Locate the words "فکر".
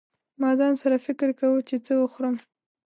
1.07-1.27